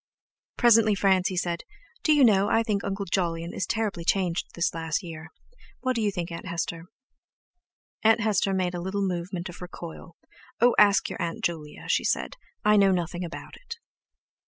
Presently 0.57 0.95
Francie 0.95 1.37
said: 1.37 1.61
"Do 2.01 2.11
you 2.11 2.23
know, 2.23 2.49
I 2.49 2.63
think 2.63 2.83
Uncle 2.83 3.05
Jolyon 3.05 3.53
is 3.53 3.67
terribly 3.67 4.03
changed 4.03 4.47
this 4.55 4.73
last 4.73 5.03
year. 5.03 5.29
What 5.81 5.95
do 5.95 6.01
you 6.01 6.09
think, 6.11 6.31
Aunt 6.31 6.47
Hester?" 6.47 6.85
Aunt 8.01 8.21
Hester 8.21 8.51
made 8.51 8.73
a 8.73 8.81
little 8.81 9.03
movement 9.07 9.47
of 9.47 9.61
recoil: 9.61 10.15
"Oh, 10.59 10.73
ask 10.79 11.07
your 11.07 11.21
Aunt 11.21 11.43
Julia!" 11.43 11.85
she 11.87 12.03
said; 12.03 12.35
"I 12.65 12.77
know 12.77 12.91
nothing 12.91 13.23
about 13.23 13.55
it." 13.57 13.75